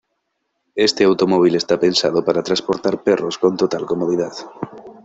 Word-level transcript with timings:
Este 0.87 1.01
automóvil 1.03 1.53
está 1.57 1.75
pensado 1.85 2.19
para 2.27 2.41
transportar 2.47 2.95
perros 3.07 3.37
con 3.37 3.55
total 3.55 3.83
comodidad. 3.85 4.33